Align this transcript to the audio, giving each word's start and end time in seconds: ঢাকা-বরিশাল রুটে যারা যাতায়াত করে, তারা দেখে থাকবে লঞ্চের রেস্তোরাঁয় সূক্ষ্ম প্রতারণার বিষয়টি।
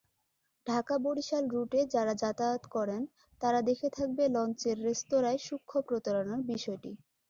ঢাকা-বরিশাল 0.67 1.43
রুটে 1.53 1.79
যারা 1.93 2.13
যাতায়াত 2.21 2.63
করে, 2.75 2.97
তারা 3.41 3.59
দেখে 3.69 3.87
থাকবে 3.97 4.23
লঞ্চের 4.35 4.77
রেস্তোরাঁয় 4.85 5.39
সূক্ষ্ম 5.47 5.75
প্রতারণার 5.87 6.41
বিষয়টি। 6.51 6.91